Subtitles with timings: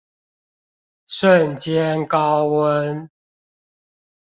[1.05, 3.09] 瞬間高溫